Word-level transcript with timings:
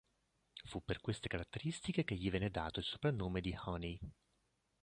Fu 0.65 0.83
per 0.83 0.99
queste 0.99 1.27
caratteristiche 1.27 2.03
che 2.03 2.15
gli 2.15 2.31
venne 2.31 2.49
dato 2.49 2.79
il 2.79 2.85
soprannome 2.87 3.39
di 3.39 3.55
"Honey". 3.65 3.99